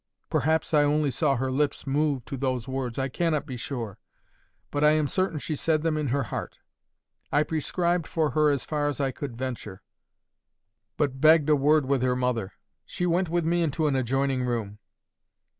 Perhaps 0.31 0.73
I 0.73 0.81
only 0.81 1.11
saw 1.11 1.35
her 1.35 1.51
lips 1.51 1.85
move 1.85 2.25
to 2.25 2.35
those 2.35 2.67
words—I 2.67 3.07
cannot 3.07 3.45
be 3.45 3.55
sure, 3.55 3.99
but 4.71 4.83
I 4.83 4.93
am 4.93 5.07
certain 5.07 5.37
she 5.37 5.55
said 5.55 5.83
them 5.83 5.95
in 5.95 6.07
her 6.07 6.23
heart. 6.23 6.57
I 7.31 7.43
prescribed 7.43 8.07
for 8.07 8.31
her 8.31 8.49
as 8.49 8.65
far 8.65 8.87
as 8.87 8.99
I 8.99 9.11
could 9.11 9.37
venture, 9.37 9.83
but 10.97 11.21
begged 11.21 11.49
a 11.51 11.55
word 11.55 11.85
with 11.85 12.01
her 12.01 12.15
mother. 12.15 12.51
She 12.83 13.05
went 13.05 13.29
with 13.29 13.45
me 13.45 13.61
into 13.61 13.85
an 13.85 13.95
adjoining 13.95 14.41
room. 14.43 14.79